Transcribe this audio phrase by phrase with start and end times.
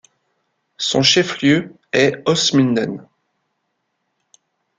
[0.79, 3.05] Son chef-lieu est Holzminden.